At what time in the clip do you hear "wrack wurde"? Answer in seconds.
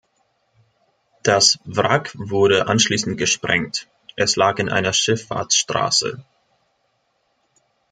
1.63-2.65